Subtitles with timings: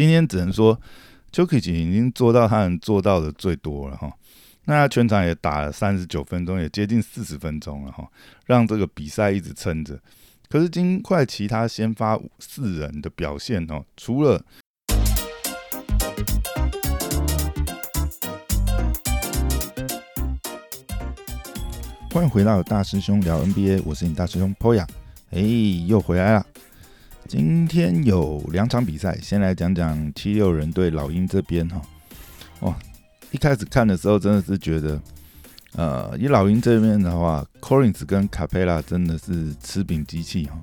[0.00, 0.80] 今天只能说
[1.30, 4.10] j o k i c 已经做到他能做到的最多了哈。
[4.64, 8.08] 那全场也打了三十九分钟，也接近四十分钟了哈，
[8.46, 10.00] 让这个比赛一直撑着。
[10.48, 14.42] 可是金块其他先发四人的表现哦，除了
[22.10, 24.86] 欢迎回到大师兄聊 NBA，我是你大师兄 Poya，
[25.32, 25.40] 哎，
[25.86, 26.46] 又回来了。
[27.30, 31.80] 今天有两场比赛，先来讲讲七六人对老鹰这边哈。
[32.62, 32.76] 哇，
[33.30, 35.00] 一开始看的时候真的是觉得，
[35.74, 40.60] 呃，以老鹰这边的话，Corins 跟卡佩拉真的是吃饼机器哈，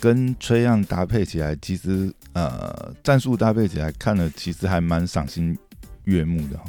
[0.00, 5.56] 跟崔样搭配起来，其实呃战术搭配起来看了，其实还蛮赏心
[6.02, 6.64] 悦目的哈。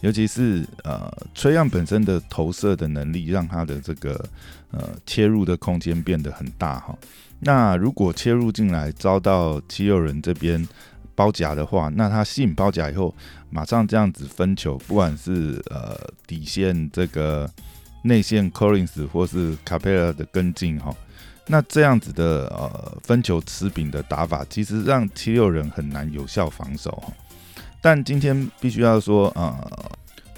[0.00, 4.24] 尤其是呃崔样本身的投射的能力，让他的这个
[4.70, 6.96] 呃切入的空间变得很大哈。
[7.40, 10.66] 那如果切入进来遭到七六人这边
[11.14, 13.14] 包夹的话，那他吸引包夹以后，
[13.48, 17.48] 马上这样子分球，不管是呃底线这个
[18.02, 20.94] 内线 Collins 或是卡佩拉的跟进哈，
[21.46, 27.12] 那这样子的呃分球持饼的打法，其实让七六人很难有效防守哈。
[27.80, 29.56] 但今天必须要说，呃，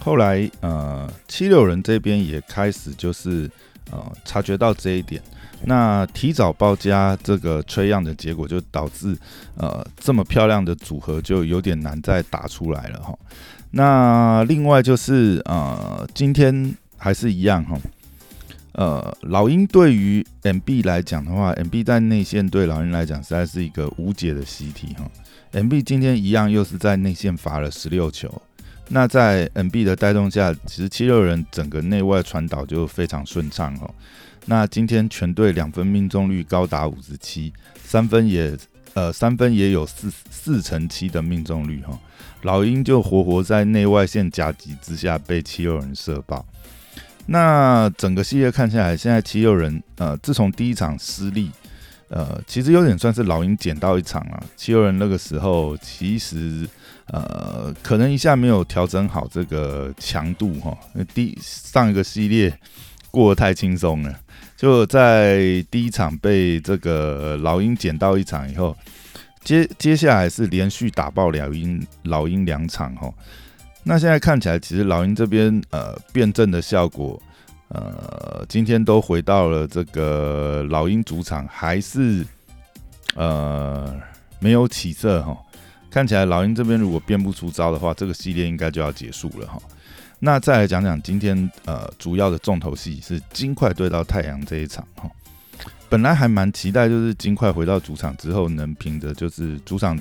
[0.00, 3.50] 后来呃七六人这边也开始就是
[3.90, 5.22] 呃察觉到这一点。
[5.64, 9.16] 那提早包加这个吹样的结果，就导致
[9.56, 13.16] 呃这么漂亮的组合就有点难再打出来了哈。
[13.72, 17.78] 那另外就是呃今天还是一样哈，
[18.72, 25.04] 呃老鹰对于 MB 来讲的话，MB 在内线对老鹰来讲实在是一个无解的习题哈。
[25.52, 28.42] MB 今天一样又是在内线罚了十六球，
[28.88, 33.88] 那在 MB 的带动下，其实七六人整个内外传导就非常顺畅哈。
[34.46, 37.52] 那今天全队两分命中率高达五十七，
[37.84, 38.56] 三分也
[38.94, 41.96] 呃三分也有四四成七的命中率哈，
[42.42, 46.44] 老鹰就活活在内外线夹击之下被七六人射爆。
[47.26, 51.48] 那整个系列看下来，现在七六人呃自从第一场失利，
[52.08, 54.42] 呃其实有点算是老鹰捡到一场了。
[54.56, 56.66] 七六人那个时候其实
[57.06, 60.76] 呃可能一下没有调整好这个强度哈，
[61.14, 62.58] 第上一个系列
[63.12, 64.18] 过得太轻松了。
[64.60, 68.76] 就在第一场被这个老鹰捡到一场以后，
[69.42, 73.10] 接接下来是连续打爆老鹰老鹰两场哈。
[73.82, 77.18] 那现在看起来，其实老鹰这边呃辩证的效果，
[77.68, 82.22] 呃今天都回到了这个老鹰主场，还是
[83.14, 83.98] 呃
[84.40, 85.34] 没有起色哈。
[85.90, 89.58] 看起来老鹰这边如果变不出招的话，这个系列应该就要结束了哈。
[90.22, 95.10] 那再来讲讲今天呃主要的重头戏是金块对到太阳这一场哈，
[95.88, 99.98] 本来还蛮期待，就是金块回到主场之后能凭着就是主场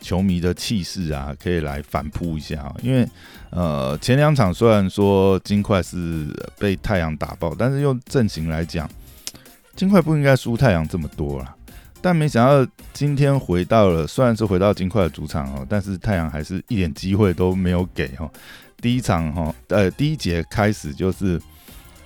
[0.00, 3.06] 球迷的气势啊，可以来反扑一下，因为
[3.50, 6.26] 呃前两场虽然说金块是
[6.58, 8.88] 被太阳打爆，但是用阵型来讲，
[9.76, 11.54] 金块不应该输太阳这么多啦。
[12.00, 18.30] 但没想到今天回到了虽然是回到金块的主场哦，但是太阳还是一点机会都没有给哈。
[18.80, 21.40] 第一场哈，呃，第一节开始就是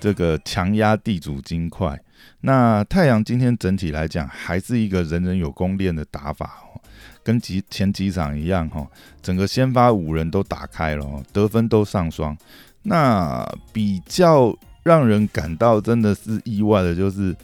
[0.01, 2.01] 这个强压地主金块。
[2.41, 6.81] 那太阳今天整体来讲还是一个人人有功练的打法哦，
[7.23, 8.87] 跟几前几场一样哈，
[9.21, 12.37] 整个先发五人都打开了，得分都上双。
[12.85, 17.37] 那比较让人感到真的是意外的，就是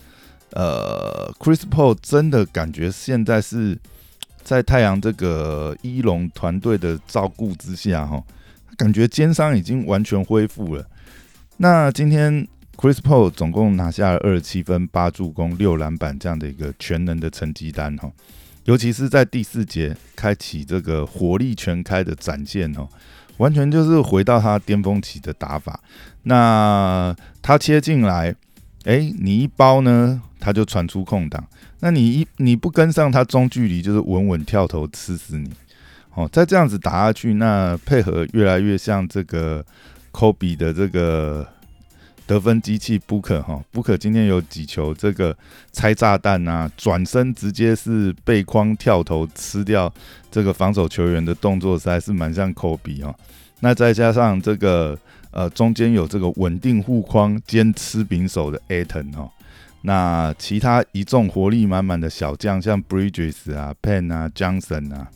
[0.53, 3.79] 呃，Chris Paul 真的感觉现在是
[4.43, 8.23] 在太阳这个一龙团队的照顾之下哈。
[8.79, 10.87] 感觉肩伤已经完全恢复了。
[11.57, 12.47] 那今天
[12.77, 18.09] Chris Paul 总共拿下了二十七分、八助攻、六篮板这样的一个全能的成绩单哈，
[18.67, 22.89] 尤其是在第四节开启这个火力全开的展现哦，
[23.39, 25.81] 完全就是回到他巅峰期的打法。
[26.23, 27.13] 那
[27.43, 28.33] 他切进来，
[28.85, 31.45] 哎，你一包呢，他就传出空档，
[31.81, 35.51] 那你一你不跟上他中距离，就是稳稳跳投吃死你。
[36.19, 39.65] 哦，再这样子打下去，那配合越来越像这个
[40.11, 41.47] 科比的这个
[42.27, 45.37] 得分机器 Booker 哈，Booker 今天有几球这个
[45.71, 49.93] 拆炸弹啊，转身直接是背筐跳投吃掉
[50.29, 53.15] 这个防守球员的动作，实在是蛮像科比哈。
[53.61, 54.99] 那再加上这个
[55.31, 59.31] 呃中间有这个稳定护框兼吃饼手的 Aton 哈，
[59.83, 65.07] 那其他一众活力满满的小将，像 Bridges 啊、Pen 啊、Johnson 啊。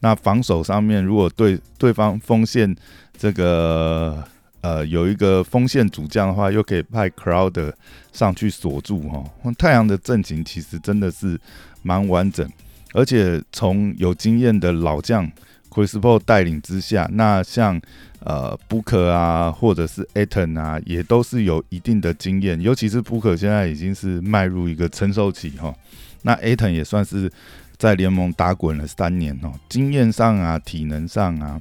[0.00, 2.74] 那防守上面，如果对对方锋线
[3.16, 4.22] 这个
[4.60, 7.72] 呃有一个锋线主将的话，又可以派 Crowd
[8.12, 9.24] 上去锁住哈。
[9.58, 11.40] 太阳的阵型其实真的是
[11.82, 12.48] 蛮完整，
[12.92, 15.30] 而且从有经验的老将
[15.70, 17.80] Chris p a 带领之下，那像
[18.20, 22.60] 呃 Booker 啊，或者是 Aton 啊，也都是有一定的经验。
[22.60, 25.74] 尤其是 Booker 现在已经是迈入一个成熟期哈，
[26.22, 27.30] 那 Aton 也算是
[27.78, 31.60] 在联盟打滚了三年哦，经验上啊，体能上啊，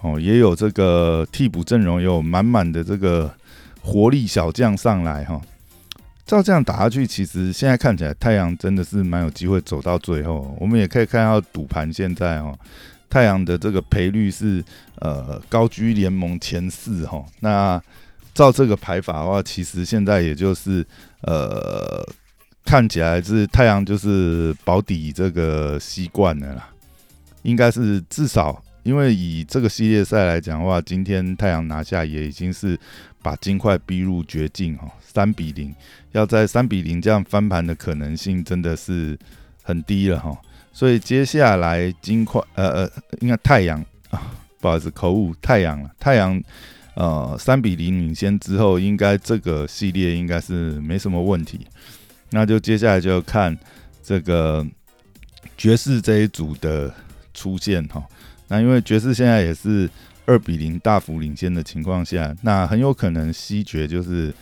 [0.00, 3.32] 哦，也有这个替补阵容有满满的这个
[3.80, 5.40] 活力小将上来哈。
[6.24, 10.56] 照这样打下去，其实现在看起来太阳真的是蛮有机会走到最后。
[10.58, 12.58] 我们也可以看到赌盘现在哦，
[13.10, 14.64] 太阳的这个赔率是
[14.96, 17.24] 呃高居联盟前四哈。
[17.40, 17.80] 那
[18.32, 20.86] 照这个排法的话，其实现在也就是
[21.22, 22.02] 呃
[22.64, 26.68] 看起来是太阳就是保底这个习惯的啦，
[27.42, 32.78] 应该是至少因为以这个系列赛来讲的话，今天太阳拿下也已经是
[33.22, 34.90] 把金块逼入绝境哈。
[35.00, 35.74] 三比零，
[36.12, 39.18] 要在三比零这样翻盘的可能性真的是
[39.62, 40.34] 很低了哈，
[40.72, 46.42] 所以接下来金块呃呃，应该太阳啊， 不好意思口误，太阳了，太阳
[46.94, 51.60] 呃三比零领先之后，应该这个系列应该是没什么问题，
[52.32, 53.56] 那就接下来就看
[54.02, 54.66] 这个
[55.56, 56.92] 爵士这一组的
[57.32, 58.04] 出现哈，
[58.48, 59.88] 那因为爵士现在也是
[60.26, 64.34] 二比零大幅领先的情况下，那很有可能西决就是。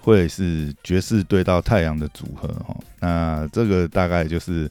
[0.00, 4.70] 会是爵士对到太阳的组合哈，那这个大概就是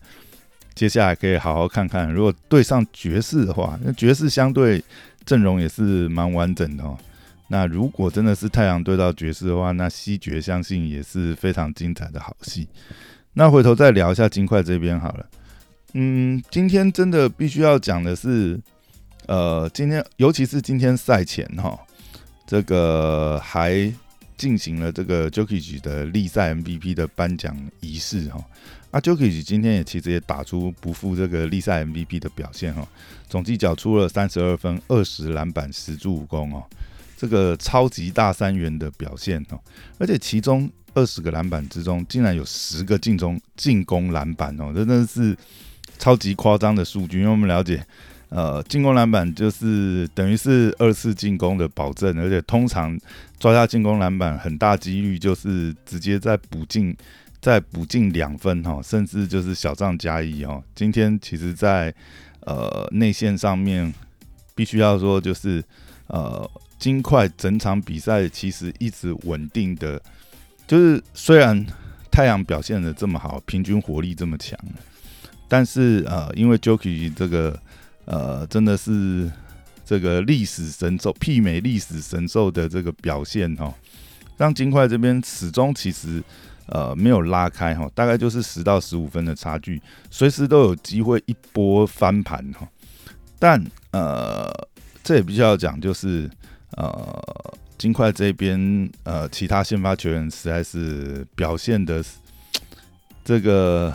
[0.73, 4.83] 接下来可以好好看看，如果对上爵士的话，那爵士相对
[5.25, 6.97] 阵容也是蛮完整的哦。
[7.47, 12.67] 那如果真的是太阳对到爵士的话，那西决相信也是非常精彩的好戏。
[13.33, 15.25] 那回头再聊一下金块这边好了，
[15.93, 18.59] 嗯，今天真的必须要讲的是，
[19.27, 21.79] 呃，今天尤其是今天赛前哈，
[22.45, 23.93] 这个还。
[24.37, 28.39] 进行了这个 Jokic 的历赛 MVP 的颁奖仪式哈，
[28.91, 32.87] 啊 Jokic 今天也其实也打出不负这个历赛 MVP 的表现哈，
[33.27, 36.63] 总计缴出了三十二分、二十篮板、十助攻哦，
[37.17, 39.59] 这个超级大三元的表现哦，
[39.97, 45.35] 而且其中二十个篮板之中，竟然有十个进中进攻篮板哦，真的是
[45.97, 47.83] 超级夸张的数据，因为我们了解。
[48.29, 52.99] 呃，进攻篮板就是等于是二次进攻的保证，而且通常
[53.39, 56.93] 抓下进攻篮板，很大几率就是直接再补进，
[57.39, 60.61] 再补进两分哈，甚至就是小账加一哦。
[60.75, 61.95] 今天其实，在
[62.41, 63.93] 呃内线上面，
[64.53, 65.63] 必须要说就是
[66.07, 66.45] 呃
[66.77, 70.01] 金块整场比赛其实一直稳定的，
[70.65, 71.65] 就是虽然
[72.11, 74.59] 太阳表现的这么好，平均火力这么强，
[75.47, 77.59] 但是呃因为 JOKI 这个。
[78.09, 79.29] 呃，真的是
[79.83, 83.73] 这个历史神兽媲美历史神兽的这个表现哈，
[84.37, 86.23] 让金块这边始终其实
[86.67, 92.65] 呃没有拉开哈，大概就是十到十五分的差距，随时都有机会一波翻盘哈。
[93.37, 94.49] 但呃，
[95.03, 96.31] 这也必须要讲，就是
[96.71, 102.03] 呃金块这边呃其他先发球员实在是表现的
[103.23, 103.93] 这个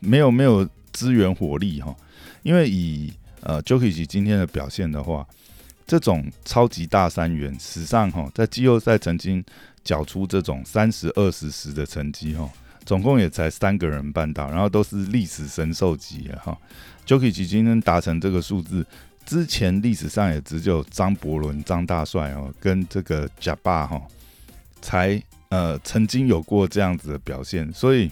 [0.00, 1.94] 没有没有支援火力哈，
[2.42, 5.26] 因为以呃 j o k i c 今天的表现的话，
[5.86, 9.44] 这种超级大三元史上哈，在季后赛曾经
[9.82, 12.48] 缴出这种三十二十十的成绩哈，
[12.86, 16.56] 总共也才三个人办到，然后都是历史神兽级的哈。
[17.04, 18.86] j o k i c 今天达成这个数字，
[19.26, 24.00] 之前历史上也只有张伯伦张大帅哦，跟这个贾巴哈，
[24.80, 28.10] 才呃曾经有过这样子的表现，所以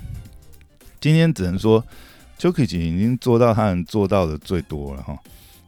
[1.00, 1.84] 今天只能说。
[2.38, 5.16] j o k i 已经做到他能做到的最多了哈，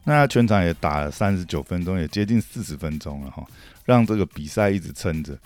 [0.03, 3.47] 那全场也打了三十九分钟，也接近四十分钟了哈，
[3.85, 5.37] 让这个比赛一直撑着。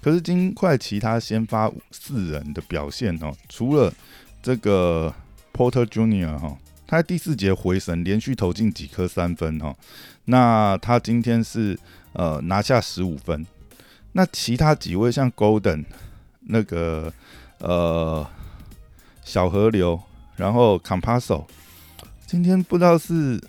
[0.00, 3.92] 可是金块其他先发四人的表现哦，除了
[4.42, 5.14] 这个
[5.52, 6.56] Porter Junior 哈，
[6.88, 9.76] 他在第四节回神，连续投进几颗三分哈，
[10.24, 11.78] 那他今天是
[12.14, 13.46] 呃拿下十五分。
[14.10, 15.84] 那其他几位像 Golden
[16.40, 17.12] 那个
[17.58, 18.28] 呃
[19.22, 20.00] 小河流。
[20.38, 21.44] 然后 Compasso，
[22.24, 23.42] 今天不知道是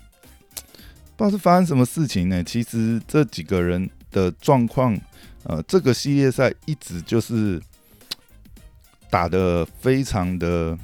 [1.16, 2.42] 不知道是发生什么事情呢？
[2.42, 5.00] 其实这几个人的状况，
[5.44, 7.62] 呃，这个系列赛一直就是
[9.08, 10.76] 打的非常的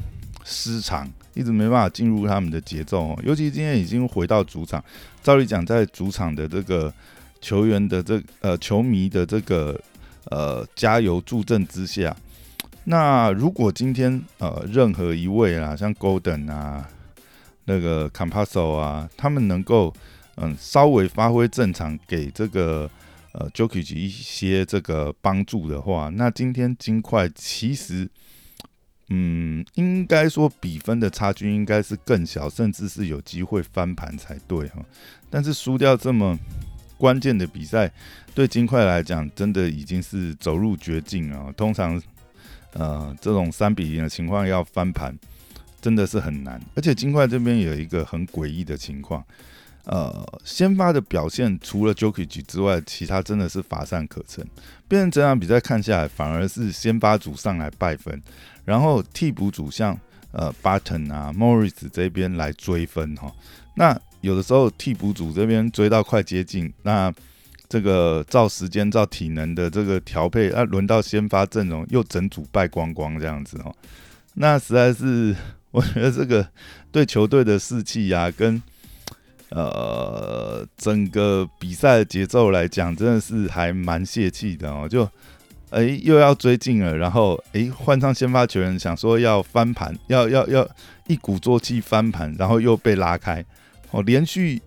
[0.44, 3.20] 失常，一直没办法进入他们的节奏哦。
[3.22, 4.82] 尤其今天已经回到主场，
[5.22, 6.92] 照理讲，在主场的这个
[7.40, 9.78] 球员的这呃球迷的这个
[10.30, 12.16] 呃加油助阵之下。
[12.84, 16.88] 那如果今天呃任何一位啊，像 Golden 啊，
[17.64, 19.92] 那个 c a m p a s o 啊，他们能够
[20.36, 22.88] 嗯稍微发挥正常，给这个
[23.32, 28.08] 呃 Jokic 一些这个帮助的话，那今天金块其实
[29.08, 34.84] 嗯，应该说比分的差距应该是更小，甚至是有机会翻盘才对哈。
[35.30, 36.36] 但是输掉这么
[36.98, 37.92] 关键的比赛，
[38.34, 41.52] 对金块来讲，真的已经是走入绝境啊。
[41.56, 42.02] 通常，
[42.72, 45.16] 呃，这种三比零的情况要翻盘，
[45.80, 46.60] 真的是很难。
[46.74, 49.24] 而且金块这边有一个很诡异的情况。
[49.84, 54.44] 呃，先发的表现除了 Jokic 之外，其他真的是乏善可陈。
[54.88, 58.20] 变成整场比赛看下来，反而是先发组上来败分，
[58.66, 59.98] 然后替补组像
[60.32, 63.32] 呃 Button 啊、Morris 这边来追分哈。
[63.74, 67.10] 那有的时候替补组这边追到快接近，那
[67.68, 73.74] 这个照时间、照体能的这个调配，那轮到先发阵容又整组败光光这样子哦。
[74.34, 75.34] 那实在是，
[75.70, 76.46] 我觉得这个
[76.92, 78.62] 对球队的士气呀，跟
[79.50, 84.88] 呃，整个比赛的节奏来讲，真的是还蛮泄气的哦。
[84.88, 85.08] 就，
[85.70, 90.68] 哎，又要追进了，然后，哎，换上先发球员，想说要翻盘，要要要
[91.06, 93.44] 一鼓作气翻盘，然后又被拉开。
[93.90, 94.60] 哦，连续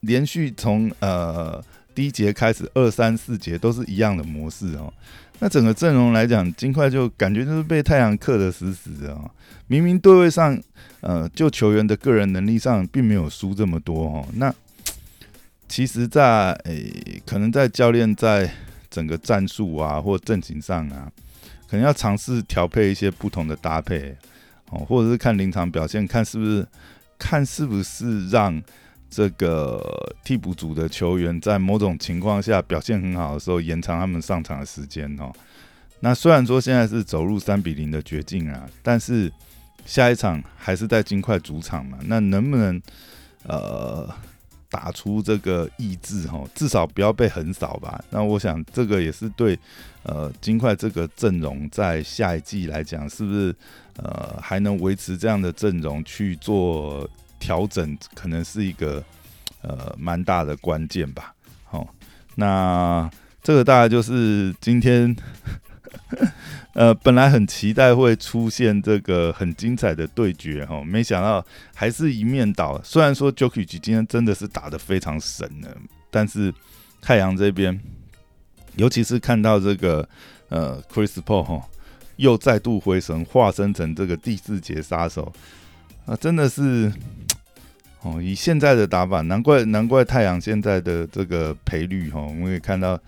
[0.00, 1.62] 连续从呃
[1.94, 4.92] 第一节开始，二三四节都是一样的模式哦。
[5.38, 9.30] 那整个阵容来讲，金块就感觉就是被太阳克得死死的哦。
[9.66, 10.60] 明明对位上。
[11.02, 14.26] 呃，就球员的个人能力上，并没有输这么多哦。
[14.34, 14.54] 那
[15.66, 18.52] 其实，在诶，可能在教练在
[18.90, 21.10] 整个战术啊，或阵型上啊，
[21.68, 24.16] 可能要尝试调配一些不同的搭配
[24.70, 26.66] 哦，或者是看临场表现，看是不是
[27.18, 28.62] 看是不是让
[29.08, 35.32] 这个替补组的球员在某种情况下表现很好的时候，延长他们上场的时间哦。
[36.00, 39.32] 那虽然说现在是走入三比零的绝境啊，但是。
[39.86, 41.98] 下一场还是在金块主场嘛？
[42.04, 42.80] 那能不能
[43.44, 44.06] 呃
[44.70, 46.42] 打出这个意志哈？
[46.54, 48.02] 至少不要被横扫吧？
[48.10, 49.58] 那我想这个也是对
[50.04, 53.54] 呃金块这个阵容在下一季来讲，是不是
[53.96, 57.08] 呃还能维持这样的阵容去做
[57.38, 59.02] 调整，可能是一个
[59.62, 61.34] 呃蛮大的关键吧？
[61.64, 61.86] 好，
[62.36, 63.10] 那
[63.42, 65.14] 这个大概就是今天。
[66.80, 71.44] 呃，本来很期待会出现这个很精彩的对决哈，没想到
[71.74, 72.80] 还是一面倒。
[72.82, 75.68] 虽然说 Jokic 今天真的是打得非常神了，
[76.10, 76.50] 但是
[77.02, 77.78] 太阳这边，
[78.76, 80.08] 尤其是看到这个
[80.48, 81.68] 呃 Chris Paul 哈，
[82.16, 85.30] 又再度回神，化身成这个第四节杀手
[86.06, 86.90] 啊，真的是
[88.00, 92.98] 哦，以现在的打法，难怪难怪太阳现在的这个赔率哈，我们可以看到，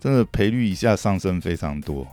[0.00, 2.08] 真的赔率一下上升非常多。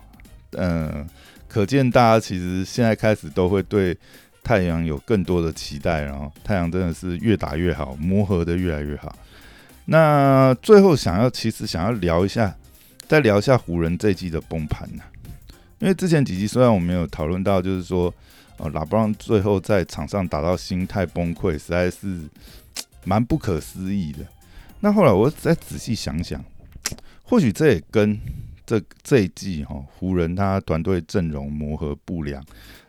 [0.58, 1.08] 嗯，
[1.48, 3.98] 可见大家其实现在开始都会对
[4.44, 9.16] 太阳有更多的期待，然后太阳真的是越打越好，磨合的越来越好。
[9.86, 12.56] 那最后想要，其实想要聊一下，
[13.08, 15.04] 再聊一下湖人这季的崩盘呢？
[15.80, 18.12] 因为之前几集虽然我们有讨论到，就是说，
[18.58, 22.22] 呃，拉布朗最后在场上打到心态崩溃，实在是
[23.04, 24.20] 蛮不可思议的。
[24.80, 26.44] 那后来我再仔细想想，
[27.24, 28.20] 或许这也跟
[28.66, 32.44] 这这一季哈，湖人他团队阵容磨合不良，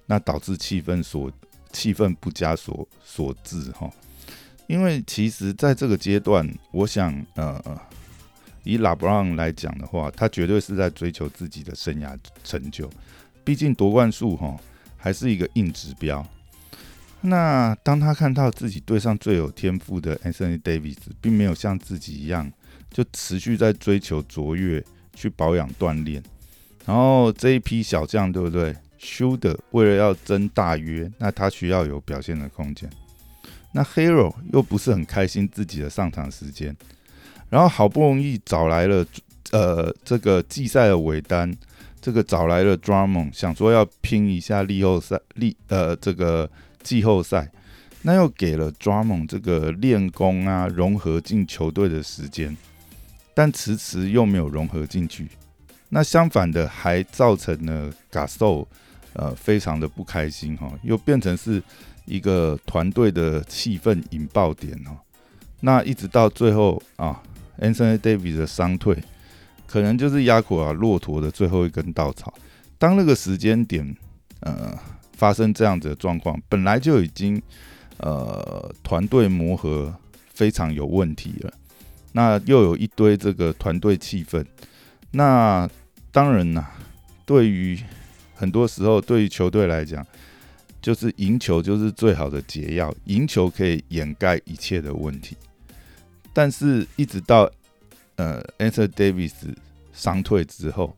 [0.06, 1.30] 那导致气氛所
[1.72, 3.90] 气氛不佳所所致哈。
[4.66, 7.62] 因为其实在这个阶段，我想呃，
[8.64, 12.90] 以拉布朗来讲的话，他绝对是在追求自己的生涯成就，
[13.44, 14.56] 毕竟夺冠数哈
[14.96, 16.26] 还是一个硬指标。
[17.20, 22.50] 那当他看到自己队上最有天赋的 Anthony Davis，并没有像自己一样
[22.90, 24.84] 就持续在追求卓越。
[25.16, 26.22] 去保养锻炼，
[26.84, 28.76] 然后这一批小将对不对？
[28.98, 32.88] 修的为了要争大约，那他需要有表现的空间。
[33.72, 36.74] 那 Hero 又不是很开心自己的上场时间，
[37.50, 39.06] 然后好不容易找来了
[39.52, 41.54] 呃这个季赛的尾单，
[42.00, 46.50] 这个找来了 Drummond，想说要拼一下季后赛，季呃这个
[46.82, 47.50] 季后赛，
[48.02, 52.56] 那又给了 Drummond 这个练功啊融合进球队的时间。
[53.36, 55.28] 但迟迟又没有融合进去，
[55.90, 58.66] 那相反的还造成了 g a s o
[59.12, 61.62] 呃非常的不开心哈，又变成是
[62.06, 64.96] 一个团队的气氛引爆点哦。
[65.60, 67.22] 那一直到最后啊
[67.60, 68.96] ，Anthony Davis 的伤退，
[69.66, 72.32] 可能就是压垮骆驼的最后一根稻草。
[72.78, 73.94] 当那个时间点
[74.40, 74.74] 呃
[75.12, 77.42] 发生这样子的状况，本来就已经
[77.98, 79.94] 呃团队磨合
[80.32, 81.52] 非常有问题了。
[82.16, 84.42] 那又有一堆这个团队气氛，
[85.10, 85.68] 那
[86.10, 86.72] 当然啦，
[87.26, 87.78] 对于
[88.34, 90.02] 很多时候，对于球队来讲，
[90.80, 95.36] 就是赢球就是最好的解药，赢球可以掩盖一切的问题。
[96.32, 97.50] 但是，一直到
[98.14, 99.34] 呃，Anthony Davis
[99.92, 100.96] 伤退之后，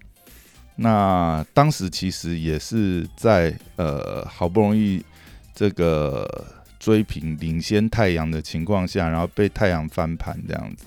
[0.76, 5.04] 那当时其实也是在呃好不容易
[5.52, 6.46] 这个
[6.78, 10.84] 追平领先太阳的情况下，然后被太阳翻盘这样子。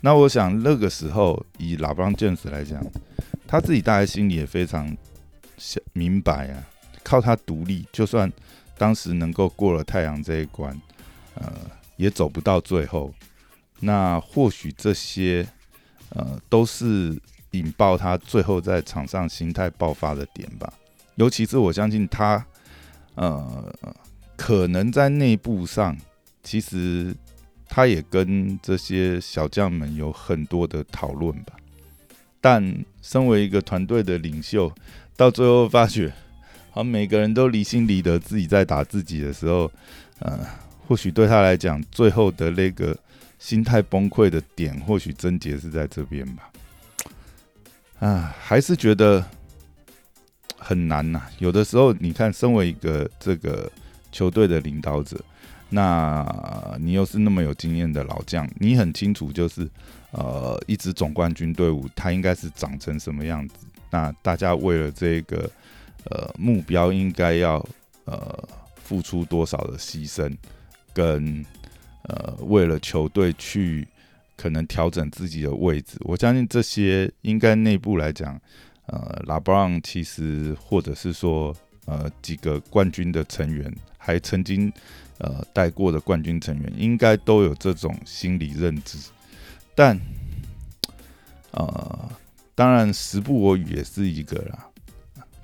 [0.00, 2.84] 那我想那个时候以拉布朗詹姆斯来讲，
[3.46, 4.96] 他自己大概心里也非常
[5.92, 6.62] 明白啊，
[7.02, 8.32] 靠他独立，就算
[8.76, 10.78] 当时能够过了太阳这一关，
[11.34, 11.52] 呃，
[11.96, 13.12] 也走不到最后。
[13.80, 15.46] 那或许这些
[16.10, 17.20] 呃都是。
[17.52, 20.70] 引爆他最后在场上心态爆发的点吧，
[21.14, 22.44] 尤其是我相信他，
[23.14, 23.74] 呃，
[24.36, 25.96] 可能在内部上，
[26.42, 27.16] 其实
[27.68, 31.52] 他也跟这些小将们有很多的讨论吧。
[32.40, 34.72] 但身为一个团队的领袖，
[35.16, 36.12] 到最后发觉，
[36.70, 39.70] 好每个人都离心离德，自己在打自己的时候，
[40.20, 40.38] 呃，
[40.86, 42.96] 或许对他来讲，最后的那个
[43.38, 46.50] 心态崩溃的点，或许症结是在这边吧。
[47.98, 49.24] 啊，还是觉得
[50.56, 51.22] 很难呐。
[51.40, 53.68] 有的时候，你看，身为一个这个
[54.12, 55.20] 球队的领导者，
[55.68, 59.68] 那你又是那么有经验的老将，你很清楚，就是
[60.10, 63.54] 呃，一支总冠军队伍它应该是长成什么样子。
[63.90, 65.50] 那大家为了这个
[66.04, 67.66] 呃目标，应该要
[68.04, 68.48] 呃
[68.82, 70.36] 付出多少的牺牲，
[70.92, 71.44] 跟
[72.02, 73.86] 呃为了球队去。
[74.40, 78.40] 可能调整自己的位置，我相信这些应该内部来讲，
[78.86, 81.52] 呃，拉布朗其实或者是说，
[81.88, 84.70] 呃，几个冠军的成员，还曾经
[85.16, 88.98] 呃带过的冠军成员，应该都有这种心理认知。
[89.74, 89.98] 但，
[91.52, 92.10] 呃，
[92.54, 94.66] 当然时不我与也是一个啦，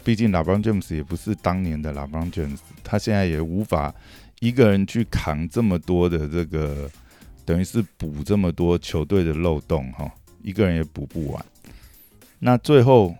[0.04, 3.94] 毕竟拉布朗詹姆斯也不是当年的拉布朗詹姆斯，他现在也无法
[4.40, 6.90] 一个人去扛这么多的这个。
[7.46, 10.10] 等于是补这么多球队的漏洞哈，
[10.42, 11.44] 一个人也补不完。
[12.38, 13.14] 那最后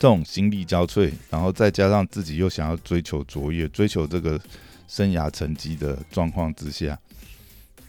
[0.00, 4.40] 这种心力交瘁，然后再加上自己又想要追求卓越、追求这个
[4.88, 6.98] 生涯成绩的状况之下，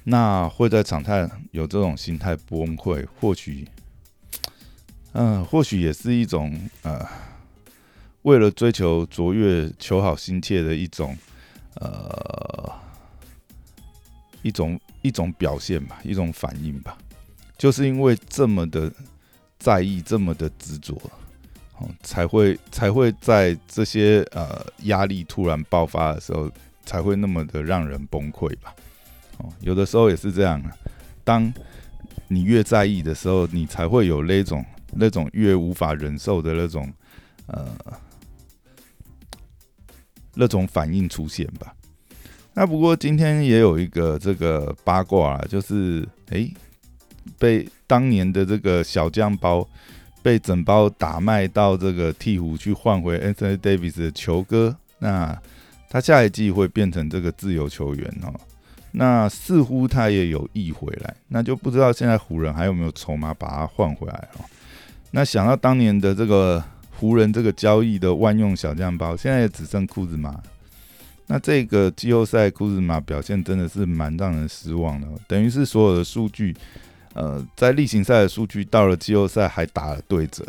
[0.04, 3.66] 那会在场态有这种心态崩溃，或许，
[5.14, 7.08] 嗯，或许也是一种呃，
[8.24, 11.18] 为了追求卓越、求好心切的一种
[11.76, 12.74] 呃
[14.42, 14.78] 一种。
[15.04, 16.96] 一种表现吧，一种反应吧，
[17.58, 18.94] 就是因为这么的
[19.58, 20.96] 在意，这么的执着，
[22.04, 26.52] 才会才会在这些呃压力突然爆发的时候，
[26.86, 28.74] 才会那么的让人崩溃吧。
[29.38, 30.72] 哦，有的时候也是这样啊。
[31.24, 31.52] 当
[32.28, 36.92] 你越在意的时候，你才会有那种那种越无法忍受的那种
[37.48, 37.68] 呃
[40.34, 41.76] 那种反应出现吧。
[42.54, 46.54] 那不过今天也有一个这个八卦啊，就是诶，
[47.40, 49.68] 被当年的这个小酱包
[50.22, 55.38] 被整包打卖到这个鹈鹕去换回 Anthony Davis 的球哥，那
[55.90, 58.34] 他下一季会变成这个自由球员哦。
[58.92, 64.46] 那似乎他也有意回来，那就不知道现在湖人还有没有筹码把他换回来哦。
[65.12, 66.64] 那想到当年的这个
[66.98, 70.38] 湖人这个交易的万用小将包，现在也只剩库兹马。
[71.28, 76.54] 那这个季后赛库兹马表现真的是蛮让人失望的，等于是所有的数据，
[77.14, 80.46] 呃，在例行赛的数据到了季后赛还打了对折。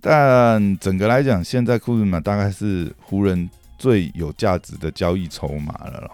[0.00, 6.10] 但整个来讲，现在库兹马大概是湖人最有价值的交易筹码了。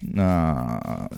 [0.00, 1.10] 那。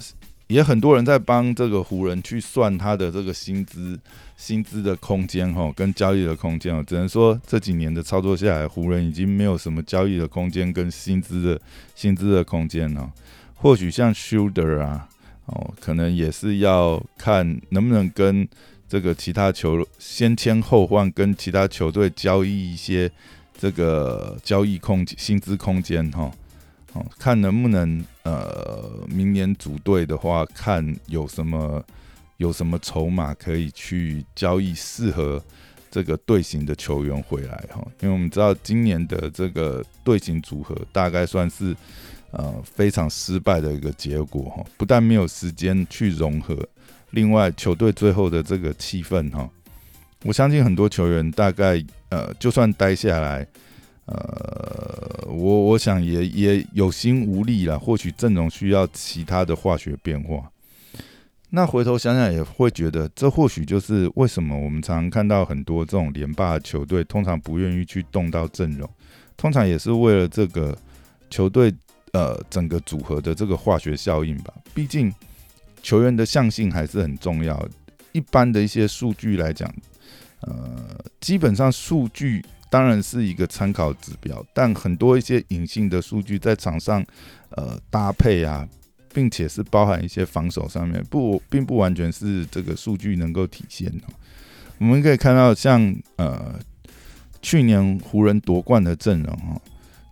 [0.46, 3.98] 也很多人在帮这个湖人去算他的这个薪资、
[4.36, 6.84] 薪资的空间哈，跟交易的空间哦。
[6.86, 11.60] 只能说这几年的操作下来，湖人已经没有什么交易的空间跟薪资的
[11.94, 13.10] 薪资的空间了。
[13.54, 15.08] 或许像 Shooter 啊，
[15.46, 18.48] 哦，可能也是要看能不能跟
[18.88, 23.10] 这个其他球先签后换，跟其他球队交易一些
[23.58, 26.30] 这个交易空、薪资空间哈。
[26.92, 31.84] 哦，看能不能呃，明年组队的话，看有什么
[32.36, 35.42] 有什么筹码可以去交易适合
[35.90, 37.84] 这个队形的球员回来哈。
[38.00, 41.76] 因为我们知道今年的这个队形组合大概算是
[42.36, 44.64] 呃非常失败的一个结果哈。
[44.76, 46.56] 不但没有时间去融合，
[47.10, 49.48] 另外球队最后的这个气氛哈，
[50.22, 53.46] 我相信很多球员大概呃就算待下来。
[54.06, 60.50] 呃，我我想也也有心无力了，或许阵容需要其他的化学变化。
[61.48, 68.86] 那回头想想也会觉得，这或许就是为什么我们常看到很多这种连霸球队，通常不愿意去动到阵容，
[69.38, 70.76] 通常也是为了这个
[71.30, 71.72] 球队
[72.14, 74.54] 呃整个组合的这个化学效应吧。
[74.72, 75.12] 毕竟
[75.82, 77.68] 球员的向性还是很重要。
[78.12, 79.70] 一般的一些数据来讲。
[80.46, 80.78] 呃，
[81.20, 87.02] 基本上数据当然是一个参考指标，但很多一些隐性的数据在场上
[87.52, 88.68] 呃搭配啊，
[89.14, 94.04] 并且是包含一些防守上面，不，并不完全是这个数据能够体现的。
[94.76, 96.60] 我们可以看到，像呃
[97.40, 99.58] 去年湖人夺冠的阵容哈，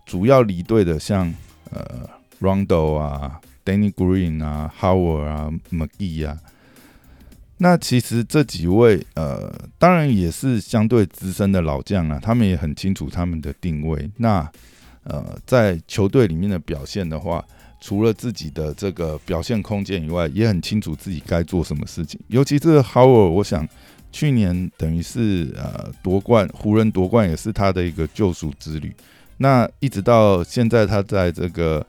[0.07, 1.31] 主要离队的像
[1.73, 2.09] 呃
[2.41, 6.39] Rondo 啊、Danny Green 啊、Howard 啊、McGee 啊。
[7.59, 14.11] 那其实这几位呃，当然也是相对资深的老将啊，他们也很清楚他们的定位。
[14.17, 14.51] 那
[15.05, 17.45] 呃，在球队里面的表现的话，
[17.81, 22.21] 除了自己的这个表现空间以外，也很清楚自己该做什么事情。
[22.29, 23.69] 尤其是 Howard，我想。
[24.15, 28.95] 去年等于是呃夺冠，湖人夺冠也是他的一个救赎之旅。
[29.43, 31.85] 那一直到现在，他在这个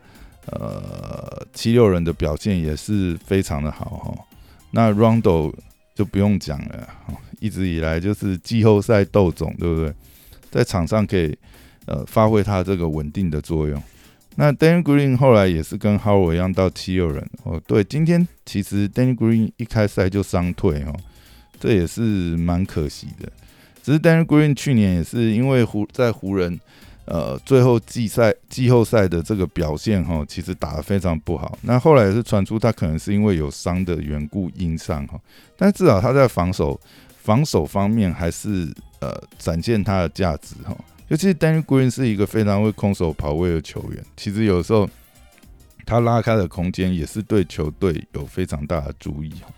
[0.48, 4.26] 呃七六人的表现也是非常的好哈。
[4.72, 5.54] 那 Rondo
[5.94, 6.90] 就不用讲了，
[7.40, 9.94] 一直以来就是季后赛斗总，对不对？
[10.50, 11.38] 在场上可以
[11.86, 13.82] 呃发挥他这个稳定的作用。
[14.36, 17.62] 那 Danny Green 后来也是跟 Howard 一样到七六人哦。
[17.68, 20.96] 对，今天其实 Danny Green 一开赛就伤退哦。
[21.60, 23.32] 这也是蛮可惜的，
[23.84, 26.60] 只是 Danny Green 去年也是因为湖在湖人，
[27.06, 31.58] 呃，最后季赛季后赛的这个表现哈，其实打得非常不好。
[31.62, 35.20] 那后来也是传出他可能是因为有伤的缘故因伤哈，
[35.58, 36.80] 但至少他在防守
[37.22, 40.76] 防守方面还是呃展现他的价值哈。
[41.10, 44.90] 尤其是 Danny Green 是一个非常会空手跑位的球员，其实有时候
[45.86, 49.50] 他拉开的空间也是对球队有非常大的注意哈。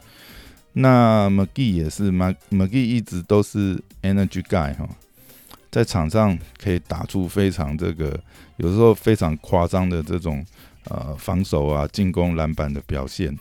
[0.74, 4.90] 那 McGee 也是，McGee 一直都是 Energy Guy 哈，
[5.76, 8.18] 在场上可以打出非常这个
[8.56, 10.42] 有时候非常夸张的这种
[10.86, 13.38] 呃防守啊、进攻、篮板的表现。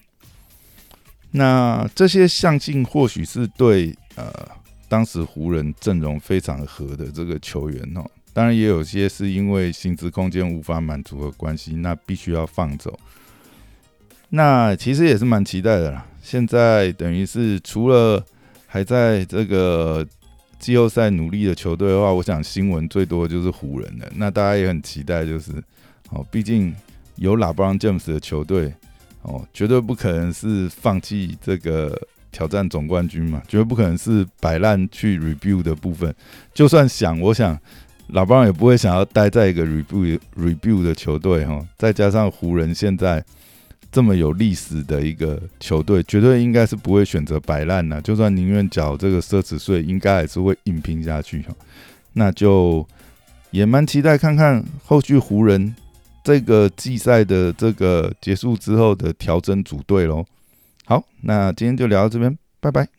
[1.31, 4.33] 那这些相信或许是对呃
[4.89, 12.99] 当时湖人阵容非常合的这个球员哦，当然也有些是因为薪资空间无法满足的关系，那必须要放走。
[14.31, 16.05] 那其实也是蛮期待的啦。
[16.21, 18.25] 现在等于是除了
[18.67, 20.05] 还在这个
[20.65, 24.11] 季后赛努力的球队的话，我想新闻最多就是湖人了。
[24.15, 25.53] 那大家也很期待，就是
[26.09, 26.75] 哦，毕竟
[27.17, 28.73] 有拉布朗詹姆斯的球队
[29.21, 31.95] 哦，绝对不可能是放弃这个
[32.33, 36.15] 挑战总冠军嘛，绝对不可能是摆烂去 review 的部分。
[36.55, 37.59] 就算想，我想
[38.07, 41.63] 拉布朗也不会想要待在一个 review review 的球队哈。
[41.77, 43.23] 再加上湖人现在。
[43.95, 48.03] 这么有历史的一个球队，绝对应该是不会选择摆烂的。
[48.03, 51.45] 就算宁愿缴这个奢侈税，应该还是会硬拼下去。
[52.15, 52.85] 那就
[53.53, 55.73] 也蛮期待看看后续湖人
[56.25, 60.27] 这个季赛的这个结束之后的调整组队喽。
[60.87, 62.95] 好，那今天就聊到这边，拜拜。